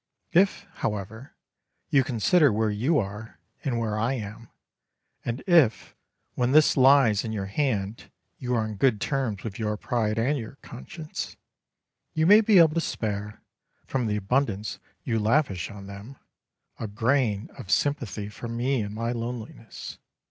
[0.31, 1.35] If, however,
[1.91, 4.49] you consider where you are and where I am,
[5.23, 5.93] and if,
[6.33, 8.09] when this lies in your hand,
[8.39, 11.37] you are on good terms with your pride and your conscience,
[12.15, 13.43] you may be able to spare,
[13.85, 16.15] from the abundance you lavish on them,
[16.79, 19.99] a grain of sympathy for me in my loneliness.